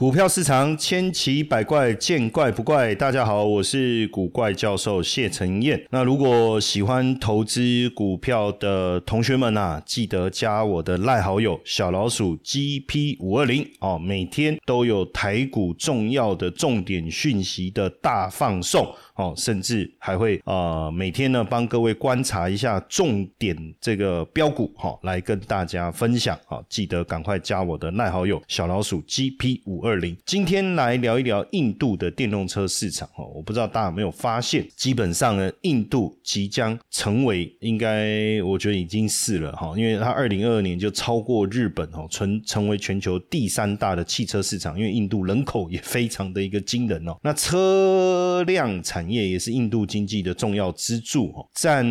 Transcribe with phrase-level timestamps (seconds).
[0.00, 2.94] 股票市场千奇百怪，见怪不怪。
[2.94, 5.78] 大家好，我是古怪教授谢承彦。
[5.90, 7.60] 那如果喜欢投资
[7.90, 18.90] 股票的同学们啊，记得加我的赖好友小老鼠 GP 五二零哦，每天都有台股重要的重点讯息的大放送。
[19.20, 26.58] 哦，甚至还会呃每天呢帮各位观察一下重点这个标股哈，来跟大家分享啊！
[26.70, 30.16] 记得赶快加我的奈好友小老鼠 GP 五二零。
[30.24, 51.84] 今天来聊一聊印度的电动车市场哈，我不知道大家有没有发现，基本上呢，印度即将成为应该我觉得已经是了哈，因为它二零二二年就超过日本哦，成成为全球第三大的汽车市场，因为印度人口也非常的一个惊人哦，那车辆产业也是印度经济的重要支柱哦，占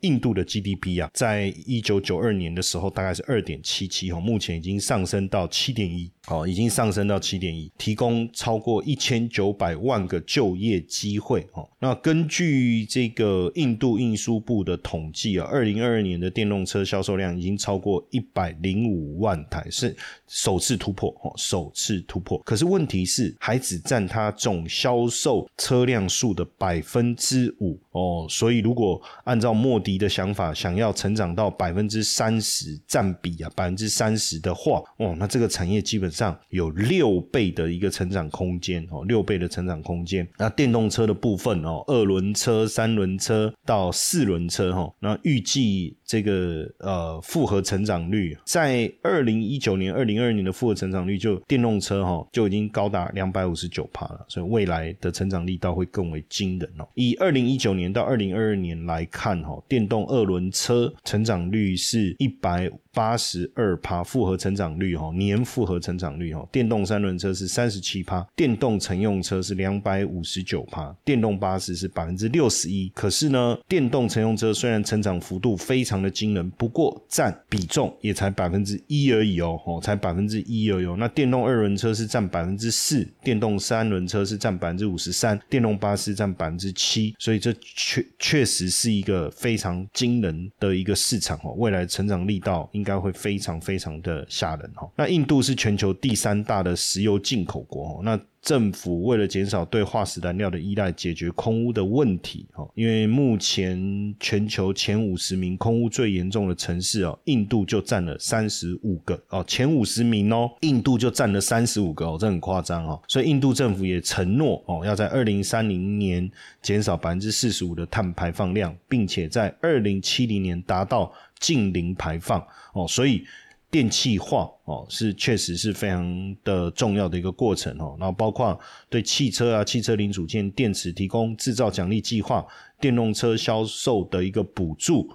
[0.00, 6.10] 印度的 GDP 啊，在一九九二年的时候大概是二点七七哦，目前已经上升到七点一。
[6.28, 11.46] 哦，已经上升到七点一，提供超过一千九百万个就业机会。
[11.52, 19.94] 哦，那根据这个印度运输部的统计啊，二零二二年的电动车销售量已经超过一百零五万台，是
[20.26, 21.14] 首次突破。
[21.22, 22.38] 哦，首次突破。
[22.38, 27.78] 可是问题是，还只占它总销售车辆数的百分之五。
[27.90, 40.26] 哦，所以如果按照莫迪的想法，想要成长到百分之三十占比啊，百分之三十的话，哦，那这个产业基本上有六倍的一个成长空间哦，六倍的成长空间。
[40.38, 56.88] 那电动车的部分哦，二轮车、三轮车到四轮车哈，那预计这个呃复合成长率在二零一九年、二零二二年的复合成长率就电动车哈就已经高达两百五十九帕了，所以未来的成长力道会更为惊人哦。
[56.94, 62.70] 以二零一九年到二零二二年来看哈，电动二轮车成长率是一百。
[62.94, 72.92] 八十二趴复合成长率哈，年复合成长长率哈，电动三轮车是三十七趴，电动乘用车是两百五十九趴，电动巴士是百分之六十一。
[72.94, 80.86] 可是呢，电动乘用车虽然成长幅度非常的惊人，不过占比重也才百分之一而已哦，哦，才百分之一而已。
[80.96, 92.84] 那电动二轮车是占百分之四，电动三轮车是占百分之五十三，电动巴士占百分之七，所以这确确实是一个非常惊人的一个市场哦，未来成长力道应。
[92.84, 94.90] 该会非常非常的吓人哦。
[94.94, 98.20] 那印度是全球第三大的石油进口国，那。
[98.44, 121.10] 政府为了减少对化石燃料的依赖，解决空污的问题，哦，因为目前全球前五十名空污最严重的城市哦，印度就占了三十五个哦，前五十名哦，印度就占了三十五个哦，这很夸张哦，所以印度政府也承诺哦，要在二零三零年减少百分之四十五的碳排放量，并且在二零七零年达到
[121.40, 123.24] 净零排放哦，所以。
[123.74, 127.96] 电气化哦，是确实是非常的重要的一个过程哦。
[127.98, 128.56] 然后包括
[128.88, 132.46] 对汽车啊、汽车零组件、电池提供制造奖励计划、
[132.80, 135.12] 电动车销售的一个补助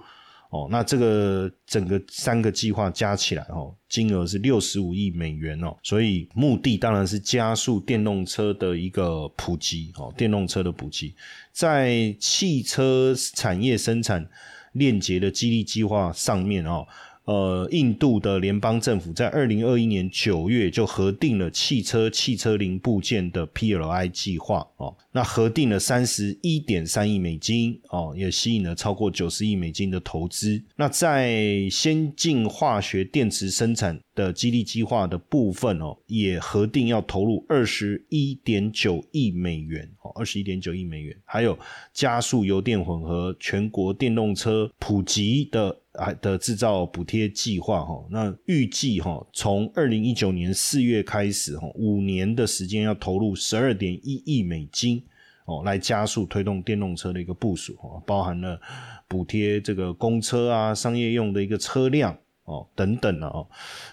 [0.50, 0.68] 哦。
[0.70, 5.74] 那这个整个三个计划加起来哦，金额是六十五亿美元哦。
[5.82, 11.14] 所以目的当然是加速电动车的一个普及哦，电动车的普及，
[11.50, 14.28] 在汽车产业生产
[14.72, 16.86] 链接的激励计划上面哦。
[17.30, 30.60] 呃，印度的联邦政府在二零二一年九月就核定了汽车汽车零部件的 PLI 计划哦，那核定了三十一点三亿美金哦，也吸引了超过九十亿美金的投资。
[30.74, 41.56] 那在先进化学电池生产的激励计划的部分哦，也核定要投入二十一点九亿美元哦，二十一点九亿美元，还有
[41.92, 45.78] 加速油电混合全国电动车普及的。
[46.20, 55.02] 的制造补贴计划哈，那预计哈从二零一九年四月开始哈，五年的时间要投入十二点一亿美金
[55.44, 58.60] 哦，来加速推动电动车的一个部署哦，包含了
[59.06, 63.46] 补贴这个公车啊、商业用的一个车辆哦等等的哦。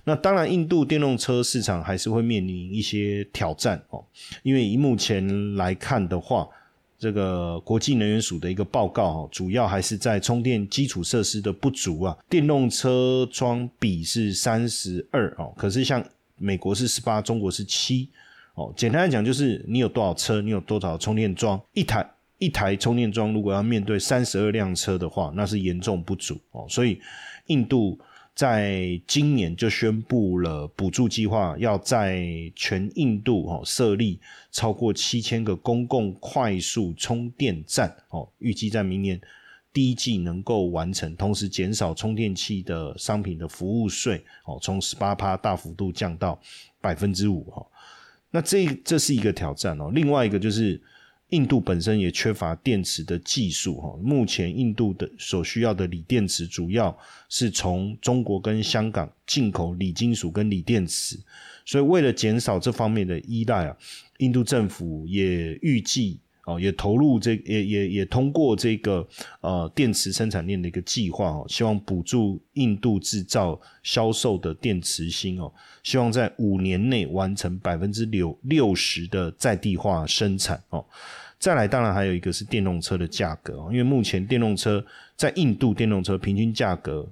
[0.04, 4.06] 那当然，印度电动车市场还是会面临一些挑战哦，
[4.44, 6.48] 因为以目前来看的话。
[7.00, 12.18] 这个国际能源署的一个报告哈，主要还是在充电基础设施的不足啊。
[12.30, 16.04] 电动车桩比是三十二哦，可是像
[16.38, 18.10] 美国是十八，中国是七
[18.56, 18.74] 哦。
[18.76, 22.10] 简单来讲，就是你有多少车，你有多少充电桩，一台
[22.40, 26.66] 一台充电桩如果要面对三十二辆车的话，那是严重不足哦。
[26.70, 27.00] 所以
[27.48, 28.00] 印度。
[28.38, 32.24] 在今年就宣布了补助计划，要在
[32.56, 34.20] 全印度哦设立
[34.52, 39.20] 超过七千个公共快速充电站哦，预计在明年
[39.74, 46.40] 第一季能够完成，同时减少充电器的商品的服务税哦，从十八趴大幅度降到
[46.80, 47.66] 百分之五哈。
[48.30, 49.90] 那这这是一个挑战哦。
[49.92, 50.80] 另外一个就是
[51.30, 53.98] 印度本身也缺乏电池的技术哈。
[54.02, 56.98] 目前印度的所需要的锂电池主要
[57.28, 61.20] 是从中国跟香港进口锂金属跟锂电池，
[61.66, 63.78] 所以为了减少这方面的依赖啊，
[64.20, 66.20] 印度政府也预计。
[66.48, 69.06] 哦，也投入这也也也通过这个
[69.42, 75.52] 呃电池生产链的一个计划哦，希望补助印度制造销售的电池芯哦，
[75.84, 80.84] 希望在五年内完成百分之六六十的在地化生产哦。
[81.38, 84.84] 再来，当然还有一个是电动车的价格哦，因为目前电动车
[85.18, 87.08] 在印度电动车平均价格。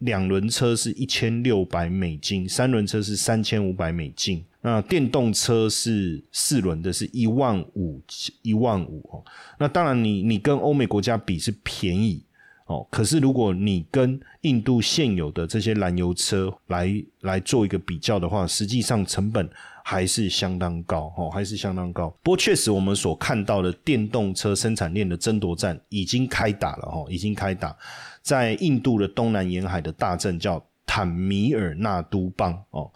[0.00, 4.44] 两轮车是一千六百美金，三轮车是三千五百美金。
[4.62, 7.98] 那电动车是四轮的，是一万五
[8.42, 9.24] 一万五哦。
[9.58, 12.22] 那当然，你你跟欧美国家比是便宜
[12.66, 12.86] 哦。
[12.90, 19.48] 可是如果你跟印度现有的这些燃油车来来做一个比较的话，实际上成本
[19.82, 22.14] 还是相当高哦，还是相当高。
[22.22, 27.74] 不过确实，我们所看到的电动车生产链的争夺战已经开打了哦，已经开打。
[28.22, 32.90] 在印度的东南沿海的大镇叫坦米尔纳都邦哦，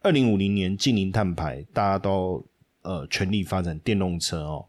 [0.00, 2.44] 二零五零年近零碳排，大家都
[2.82, 4.64] 呃全力发展电动车哦。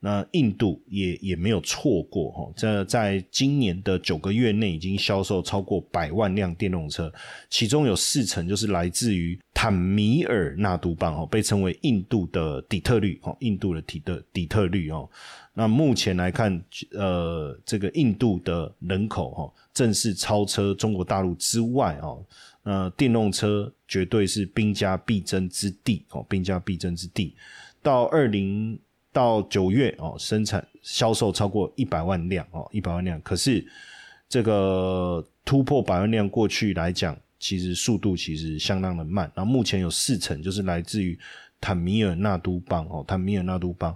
[0.00, 7.12] 那印度也也没有错过哈，这在今年的九个月内已经销售超过百万辆电动车，
[7.50, 15.10] 其中有四成就是来自于坦米尔纳都邦哦，被称为印度的底特律哦，印度的底特底特律哦。
[15.52, 16.62] 那目前来看，
[16.92, 22.24] 呃，这个印度的人口哈，正式超车中国大陆之外哦，
[22.62, 27.34] 那电动车绝对是兵家必争之地哦，兵家必争之地。
[27.82, 28.78] 到二零
[29.12, 33.20] 到九月哦，生产销售超过一百万辆哦，一百万辆。
[33.22, 33.66] 可是
[34.28, 39.30] 这个突破百万辆过去来讲，其实速度其实相当的慢。
[39.34, 41.18] 然后目前有四成就是来自于。
[41.60, 43.92] 坦米尔纳都邦哦，坦米尔纳都邦。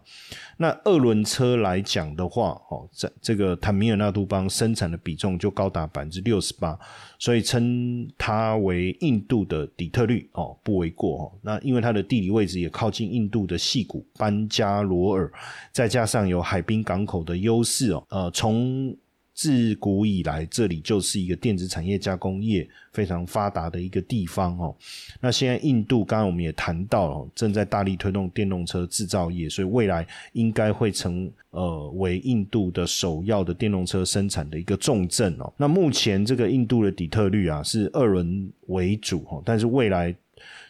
[0.56, 6.77] 那二轮车来讲的话，哦，在这个坦米尔纳都邦生产的比重就高达百分之六十八，
[7.21, 11.33] 所以称它为印度的底特律哦，不为过哦。
[11.41, 15.33] 那因为它的地理位置也靠近印度的西谷班加罗尔，
[15.71, 18.93] 再加上有海滨港口的优势哦，呃，从
[19.34, 24.76] 自古以来，这里就是一个电子产业加工业非常发达的一个地方哦。
[25.20, 35.52] 那现在印度，刚刚我们也谈到了，正在大力推动电动车制造业，所以未来应该会成呃为印度的首要的电动车生产的一个重镇哦。
[35.56, 40.14] 那目前这个印度的底特律啊是二轮为主哈，但是未来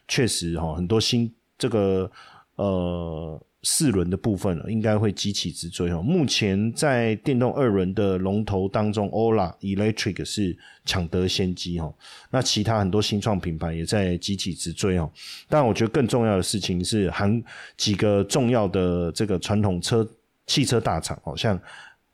[0.07, 2.11] 确实哈很多新这个
[2.57, 3.41] 呃。
[3.65, 6.03] 四轮的部分应该会急起直追哦。
[6.03, 11.95] 目前在电动二轮的龙头当中，Ola Electric 是抢得先机哦。
[12.31, 15.09] 那其他很多新创品牌也在急起直追哦。
[15.49, 17.41] 但我觉得更重要的事情是，韩
[17.77, 20.05] 几个重要的这个传统车
[20.47, 21.57] 汽车大厂哦，像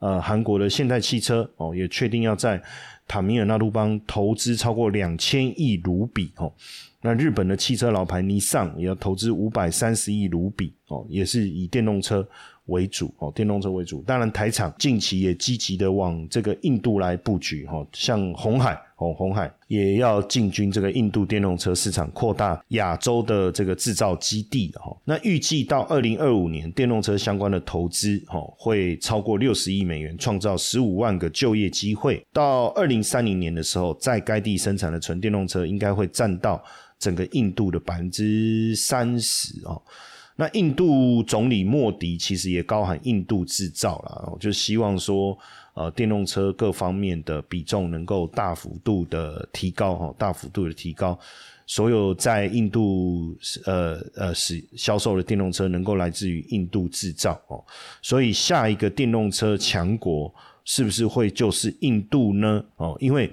[0.01, 2.63] 呃韩国的现代汽车哦，也确定要在
[3.09, 6.53] 塔米尔纳杜邦投资超过两千亿卢比哦。
[7.01, 12.29] 那日本的汽车老牌尼桑也要投资五百三十亿卢比哦，也是以电动车
[12.69, 14.01] 为主哦，电动车为主。
[14.03, 24.97] 当然，台厂近期也积极的往这个印度来布局哈，像红海哦，红海也要进军这个印度电动车市场，扩大亚洲的这个制造基地哈。
[25.05, 32.25] 那预计到二零二五年，电动车相关的投资哈会超过六十亿美元，创造十五万个就业机会。
[32.33, 36.63] 到二零三零年的时候，在该地生产的纯电动车应该会占到。
[37.01, 39.81] 整个印度的百分之三十哦，
[40.41, 45.37] 那印度总理莫迪其实也高喊印度制造了，就希望说，
[45.75, 51.19] 呃，电动车各方面的比重能够大幅度的提高哈，大幅度的提高，
[51.67, 57.61] 所有在印度呃呃使销售的电动车能够来自于印度制造哦，
[58.01, 60.33] 所以下一个电动车强国。
[60.71, 62.63] 是不是会就是印度呢？
[62.77, 63.33] 哦，因为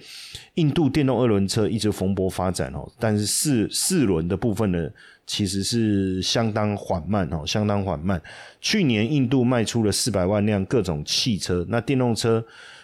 [0.54, 4.90] 印度电动二轮车一直蓬勃发展哦，但是四四轮的部分呢，
[5.28, 8.22] 其实是相当缓慢哦，相当缓慢。
[8.62, 12.42] 去年印度卖出了四百万辆各种汽车，那电动车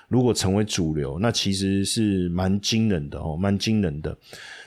[0.10, 4.13] 如果成为主流，那其实是蛮惊人的哦，蛮惊人的。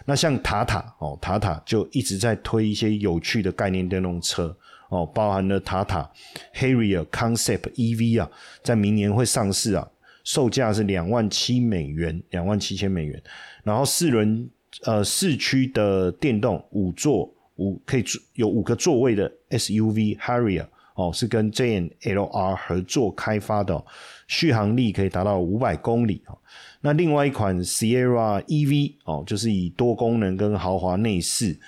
[0.06, 4.56] 那像塔塔哦，塔塔就一直在推一些有趣的概念电动车。
[4.94, 6.08] 哦，包含了塔塔
[6.54, 8.30] Harrier Concept EV 啊，
[8.62, 9.90] 在明年会上市啊，
[10.22, 13.20] 售价是两万七美元，两万七千美元。
[13.64, 14.48] 然后四轮
[14.84, 23.84] 呃四驱的电动五座五可以有五个座位的 SUV Harrier 哦，是跟 JNLR 合作开发的，
[24.28, 26.38] 续航力可以达到五百公里哦。
[26.82, 31.58] 那另外一款 Sierra EV 哦，就是以多功能跟豪华内饰。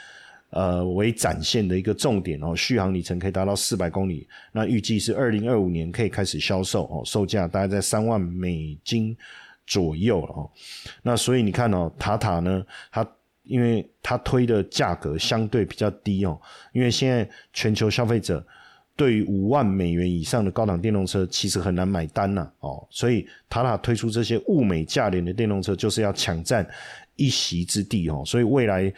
[0.57, 9.17] 呃为展现的一个重点哦，续航里程可以达到四百公里，那预计是二零二五年可以开始销售哦，售价大概在三万美金
[9.67, 10.51] 左右哦。
[11.03, 13.07] 那所以你看哦，塔塔呢，它
[13.43, 16.41] 因为它推的价格相对比较低哦，
[16.73, 18.45] 因为现在全球消费者。
[18.99, 26.67] 对于五万美元以上的高档电动车，其实很难买单呐，哦，所以塔塔推出这些物美价廉的电动车，就是要抢占
[27.15, 28.23] 一席之地哦。
[28.25, 28.91] 所以未来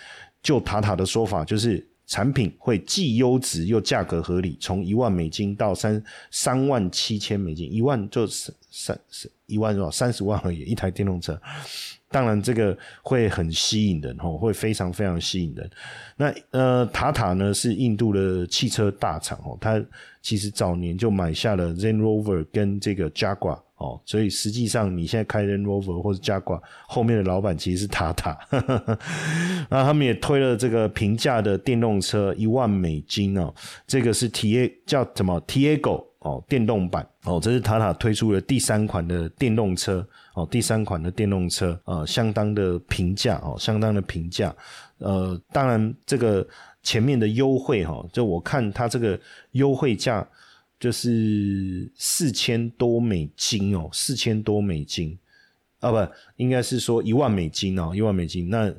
[0.42, 8.98] 就塔塔的说法，就是产品会既优质又价格合理，从一万美金到三三万七千美金，一万就三三
[9.46, 11.38] 一万多少三十万而已一台电动车。
[12.10, 15.70] 当然，这个会很吸引人哦，会非常非常吸引人。
[16.16, 19.78] 那呃，塔塔呢是印度的汽车大厂哦，它
[20.22, 28.38] 其实早年就买下了 Zen Rover 跟这个 Jaguar 哦，所以实际上你现在开 Zen Rover 或者 Jaguar 后面的老板其实是塔塔。
[29.70, 33.54] 那他们也推了这个平价的电动车一万美金哦，
[33.86, 36.04] 这个是 T A 叫什么 T A Go。
[36.20, 40.04] 哦，电动版哦，这是塔塔推出的第三款的电动车
[40.34, 44.52] 哦，第三款的电动车呃，相当的平价哦，相当的平价。
[44.98, 46.44] 呃，当然这个
[46.82, 49.18] 前面的优惠哈，就我看它这个
[49.52, 50.26] 优惠价
[50.78, 55.18] 就是四千多美金哦，四千多美金
[55.80, 58.48] 啊，不应该是说一万美金哦，一万美金。
[58.48, 58.74] 那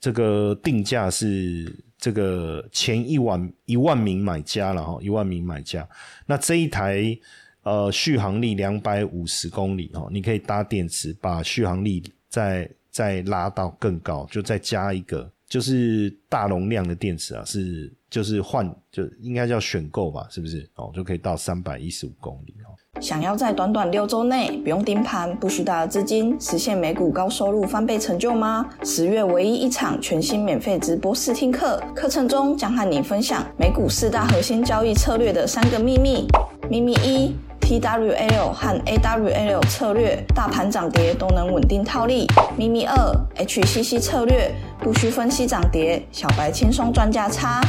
[0.00, 1.84] 这个定价是。
[1.98, 5.88] 这个前一万一万名买家了哈，一万名买家，
[6.26, 7.18] 那这一台
[7.62, 20.90] 呃续航力两百五十公里哦，你可以搭电池把续航力再再拉到更高，就再加一个就是大容量的电池啊，是就是换就应该叫选购吧，是不是哦？
[20.94, 22.74] 就可以到三百一十五公里哦。
[23.00, 28.68] 想要在短短六周内不用盯盘、不需大的资金，实现美股高收入翻倍成就吗？
[28.82, 36.26] 十月唯一一场全新免费直播试听课，课程中将和你分享美股四大核心交易策略的三个秘密。
[36.68, 42.26] 秘密一：TWL 和 AWL 策略，大盘涨跌都能稳定套利。
[42.56, 42.96] 秘密二
[43.36, 47.60] ：HCC 策略，不需分析涨跌，小白轻松赚价差。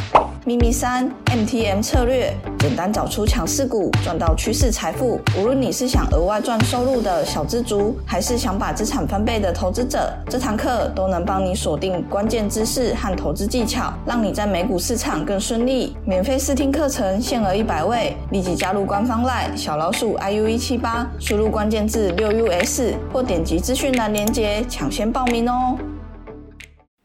[0.48, 5.20] 秘密三：MTM 策略，简单找出强势股，赚到趋势财富。
[5.38, 15.98] 无论你是想额外赚收入的小资族，还是想把资产翻倍的投资者，这堂课都能帮你锁定关键知识和投资技巧，让你在美股市场更顺利。
[16.06, 25.77] 免费试听课程限额一百位，立即加入官方 LINE 小老鼠 iu 一七八，输入关键字六 us 或点击资讯栏链接抢先报名哦。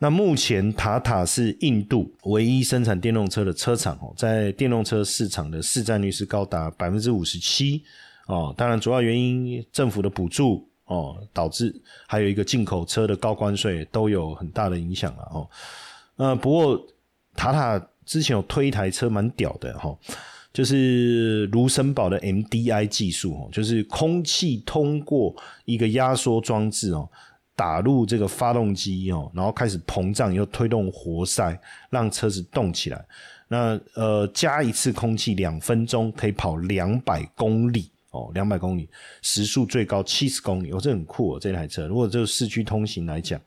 [0.02, 7.80] 那目前塔塔是印度唯一生产电动车的车厂哦，在电动车市场的市占率是高达百分之五十七
[8.26, 8.52] 哦。
[8.58, 11.72] 当然，主要原因政府的补助哦，导致
[12.08, 15.48] 还有一个进口车的高关税都有很大的影响了哦。
[16.16, 16.84] 呃，不过
[17.36, 19.96] 塔塔之前有推一台车蛮屌的哈，
[20.52, 25.32] 就是卢森堡的 MDI 技术哦，就是空气通过
[25.64, 27.08] 一个压缩装置哦。
[27.54, 31.58] 打入这个发动机哦，然后开始膨胀，又推动活塞，
[31.90, 33.04] 让车子动起来。
[33.48, 38.88] 那呃，加一次空气两分钟可以跑两百公里哦，两百公里
[39.20, 41.86] 时速最高七十公里，哦，这很酷哦，这台车。
[41.86, 43.38] 如果就市区通行来讲，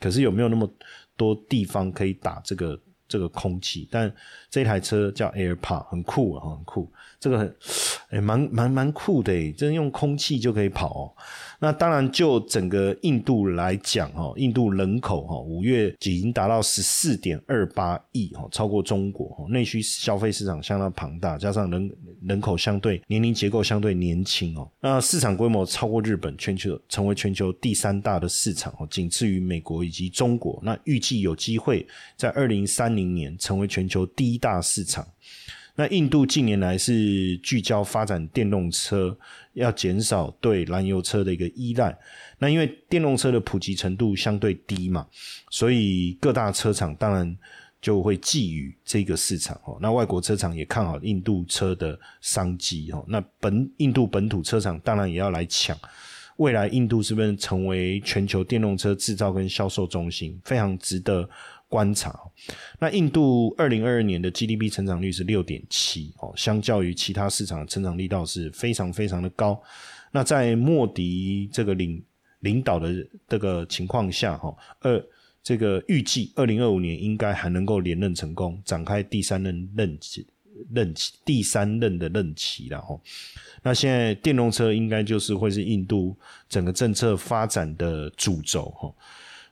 [0.00, 0.68] 可是有没有那么
[1.16, 2.76] 多地方可以打这个
[3.12, 3.86] 这个空气？
[3.90, 4.10] 但
[4.48, 6.90] 这台车叫 AirPod，很酷啊，很酷。
[7.20, 7.54] 这个很
[8.08, 11.12] 哎，蛮蛮蛮酷的，真用空气就可以跑哦。
[11.60, 30.58] 那当然，就整个印度来讲，哈，印度人口哈，五月已经达到十四点二八亿，哈，超过中国，内需消费市场相当庞大，加上人人口相对年龄结构相对年轻哦，那市场规模超过日本，全球成为全球第三大的市场哦，仅次于美国以及中国。
[30.64, 35.06] 那预计有机会在二零三零年成为全球第一大市场。
[35.74, 39.16] 那印度近年来是聚焦发展电动车，
[39.54, 41.96] 要减少对燃油车的一个依赖。
[42.38, 45.06] 那因为电动车的普及程度相对低嘛，
[45.48, 47.34] 所以各大车厂当然
[47.80, 49.78] 就会觊觎这个市场哦。
[49.80, 53.02] 那外国车厂也看好印度车的商机哦。
[53.08, 55.74] 那本印度本土车厂当然也要来抢。
[56.36, 60.38] 未来印度是不是成为全球电动车制造跟销售中心？
[60.44, 61.28] 非常值得。
[61.72, 62.20] 观察，
[62.78, 69.58] 那印度二零二二年的 GDP 成长率是六点七哦，相较于其他市场成长力道是非常非常的高。
[70.10, 72.04] 那在莫迪这个领
[72.40, 72.92] 领导的
[73.26, 75.02] 这个情况下，哈，二
[75.42, 80.26] 这个预计二零二五年应该还能够连任成功，展开第三任任期
[80.74, 83.00] 任期第三任的任期了哈。
[83.62, 86.14] 那现在电动车应该就是会是印度
[86.50, 88.94] 整个政策发展的主轴哈。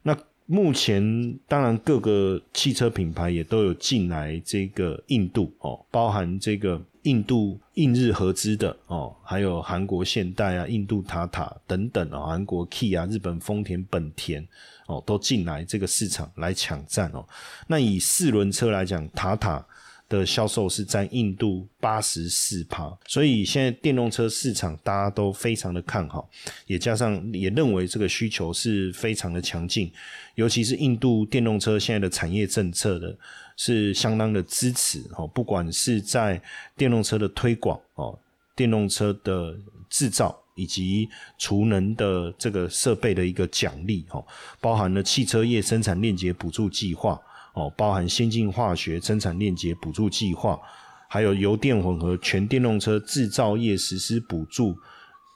[0.02, 0.14] 那
[0.52, 14.44] 目前当然各个汽车品牌也都有进来这个印度哦，包含这个印度印日合资的哦，还有韩国现代啊、印度塔塔等等啊，韩国 Key 啊、日本丰田、本田
[14.88, 17.24] 哦，都进来这个市场来抢占哦。
[17.68, 19.64] 那以四轮车来讲，塔塔。
[20.10, 26.28] 的销售是占印度八十四趴，所以现在电动车市场大家都非常的看好，
[26.66, 29.90] 也加上也认为这个需求是非常的强劲，
[30.34, 33.16] 尤其是印度电动车现在的产业政策的
[33.56, 36.42] 是相当的支持哦，不管是在
[36.76, 38.18] 电动车的推广哦，
[38.56, 39.56] 电动车的
[39.88, 44.26] 制造以及储能的这个设备的一个奖励哦，
[44.60, 47.22] 包含了汽车业生产链接补助计划。
[47.54, 50.58] 哦，包含先进化学生产链接补助计划，
[51.08, 54.76] 还有油电混合全电动车制造业实施补助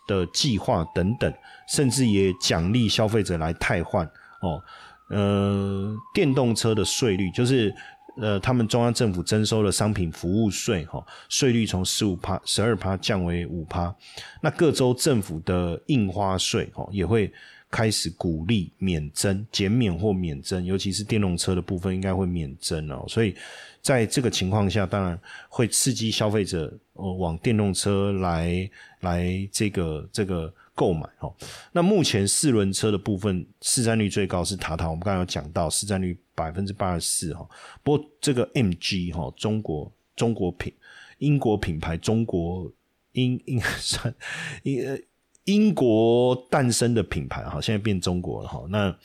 [0.07, 1.33] 的计划等等，
[1.69, 4.07] 甚至也奖励消费者来汰换。
[4.41, 4.63] 哦，
[5.09, 7.75] 呃，电动车的税率就是
[8.21, 13.93] 呃，他们中央政府征收的商品服务税，哈，税率从十五趴、十二趴降为五趴。
[14.41, 17.33] 那各州政府的印花税，哦，也会。
[17.75, 23.05] 开始鼓励免征、减免或免征，尤其是电动车的部分，应该会免征哦。
[23.09, 23.35] 所以
[23.83, 31.35] 在这个情况下，当然会刺激消费者呃往电动车来来这个这个购买哦。
[31.73, 37.45] 那目前四轮车的部分市占率最高是塔塔，我们刚刚有讲到市占率百分之八十四哈。
[37.83, 40.73] 不过这个 MG 哈，中国中国品
[41.19, 42.71] 英国品牌，中国
[43.15, 44.15] 应应该算
[44.63, 44.97] 呃。
[45.45, 48.65] 英国诞生的品牌哈，现在变中国了哈。
[48.69, 48.97] 那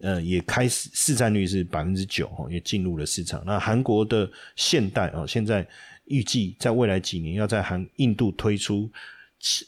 [0.00, 3.42] 呃，也开始市占率是百分之九哈，也进入了市场。
[3.46, 5.66] 那韩国的现代啊，现在
[6.06, 8.90] 预计在未来几年要在韩印度推出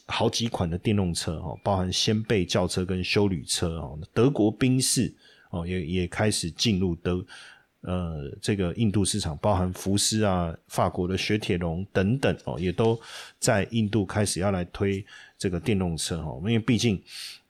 [0.05, 3.97] 好几款的电动车哈，包含掀背轿车跟修旅车哦。
[4.13, 5.11] 德国宾士
[5.49, 7.25] 哦，也也开始进入德
[7.81, 12.99] 呃这个印度市场，包含福斯啊、法国的雪铁龙等等哦，也都
[13.39, 15.03] 在印度开始要来推。
[15.37, 17.01] 这个电动车哈，因为毕竟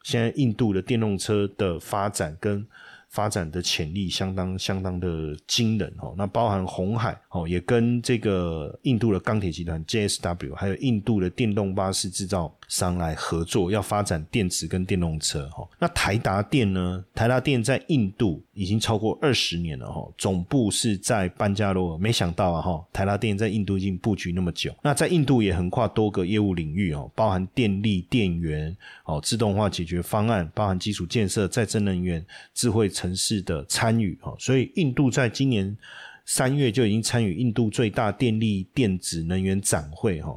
[0.04, 2.66] 现在印度的电动车的发展跟。
[3.10, 15.66] 发展的潜力相当相当的惊人哦，那包含红海哦，也跟这个印度的钢铁集团 JSW，还有印度的电动巴士制造商来合作，要发展电池跟电动车哈。
[15.80, 17.06] 那台达电呢？
[17.14, 21.98] 台达电在印度已经超过二十年了哈，总部是在班加罗尔。
[22.00, 28.76] 没想到啊哈，台达电在印度已经布局那么久，那在印度也横跨多个业务领域哦，包含电力、电源
[29.06, 32.88] 哦，自动化解决方案，包含基础建设、再生能源、智慧。
[32.98, 35.78] 城市的参与哦，所以印度在今年
[36.26, 40.36] 三月就已经参与印度最大电力电子能源展会哈，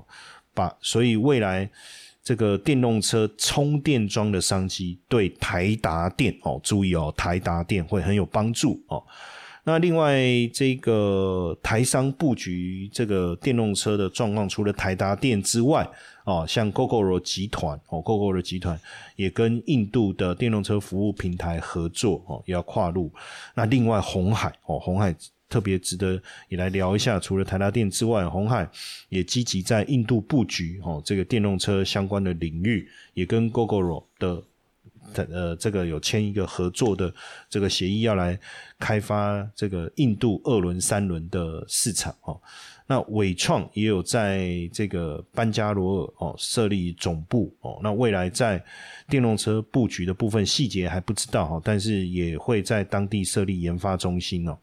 [0.52, 1.70] 把所以未来
[2.22, 9.02] 这个电动车充电桩的商机对台达电哦，注意哦，台达电会很有帮助哦。
[9.64, 10.18] 那另外
[10.54, 15.86] 这个台商布局这个电动车的状况，除了台达电之外，
[16.24, 18.80] 哦，像 GoGoRo 集团哦，GoGoRo 集团
[19.16, 23.12] 也跟印度的电动车服务平台合作哦，也要跨入。
[23.54, 25.14] 那另外红海哦，红海
[25.50, 28.66] 特别值得也来聊一下，除了台达电之外，红海
[29.10, 34.42] 也积极在印度布局哦，这个电动车相关的领域，也跟 GoGoRo 的。
[35.12, 37.12] 呃，这个有签一个合作的
[37.48, 38.38] 这个协议，要来
[38.78, 42.40] 开发这个印度二轮、三轮的市场哦。
[42.90, 47.78] 那伟创也有在这个班加罗尔哦设立总部哦。
[47.84, 48.60] 那未来在
[49.08, 54.58] 电动车布局的部分细节还不知道哈，但是也会在当地设立研发中心哦。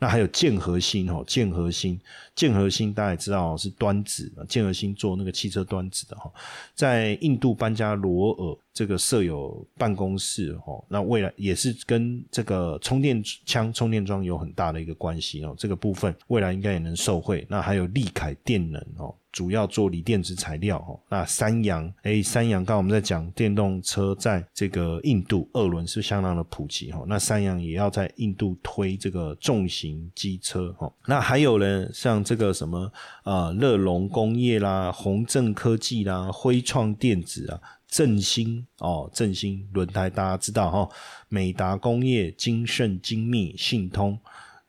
[0.00, 2.00] 那还有建核心哦，建核心，
[2.34, 6.28] 建核心大家也知道是端子，建核心做那个汽车端子的哈，
[6.74, 8.58] 在印度班加罗尔。
[8.78, 15.52] 这个设有办公室哦，那未来也是跟这个充电枪、充电桩有很大的一个关系哦。
[15.58, 17.44] 这个部分未来应该也能受惠。
[17.50, 19.14] 那还有利凯电能哦。
[19.30, 32.90] 主要做锂电池材料哦，那三洋哎，三洋刚刚我们在讲电动车，在这个印度二轮是相当的普及哈，那三洋也要在印度推这个重型机车哈，那还有呢，像这个什么
[33.22, 40.88] 啊，乐龙工业啦，宏正科技啦，辉创电子啊，振兴哦，振兴轮胎大家知道哈，
[41.28, 44.18] 美达工业、金盛精密、信通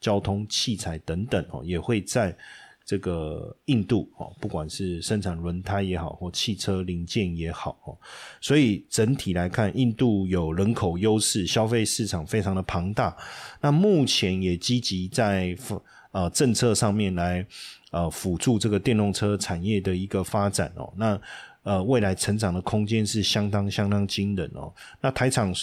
[0.02, 2.38] 交通器材等等哦，也会在。
[2.90, 7.96] 这个印度哦，不管是生产轮胎也好，或汽车零件也好哦，
[8.42, 13.16] 所以整体来看，印度有人口优势，消费市场非常的庞大。
[13.62, 15.56] 那目前也积极在
[16.10, 17.46] 呃政策上面来
[17.92, 20.92] 呃辅助这个电动车产业的一个发展哦。
[20.98, 21.22] 那
[21.62, 24.74] 呃未来成长的空间是相当相当惊人哦。
[25.00, 25.54] 那台厂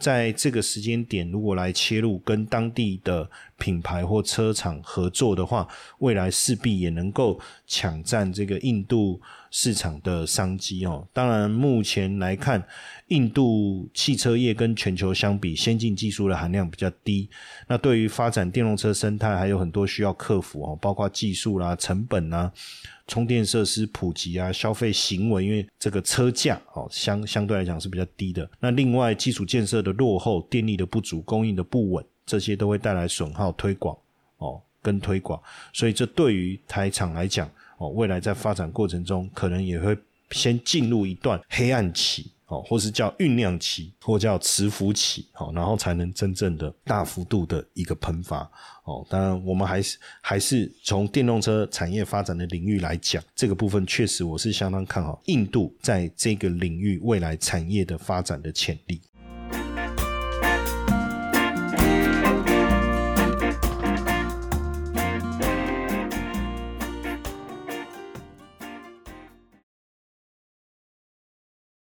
[0.00, 5.66] 在这个时间点，如果来切入跟当地的品牌或车厂合作的话，
[5.98, 11.06] 未来势必也能够抢占这个印度市场的商机哦。
[11.12, 12.62] 当然，目前来看，
[13.08, 17.28] 印度汽车业跟全球相比，先进技术的含量比较低。
[17.66, 22.52] 那对于发展电动车生态，还有很多需要克服哦，包括技术啦、成本啦。
[23.08, 28.50] 充电设施普及啊，消费行为，因为这个车价哦相相对来讲是比较低的。
[28.58, 33.96] 那另外基础建设的落后、电力的不足、供应的不稳，这些都会带来损耗、推广
[34.36, 35.40] 哦跟推广。
[35.72, 39.96] 所以这对于台厂来讲哦，未来在发展过程中，可能也会
[40.32, 42.32] 先进入一段黑暗期。
[42.48, 48.48] 哦，或是叫酝酿期，或叫磁浮期，好，然后才能真正的大幅度的一个喷发。
[48.84, 59.00] 哦，当然，我们还是还是从电动车产业发展的领域来讲，这个部分确实我是相当看好印度在这个领域未来产业的发展的潜力。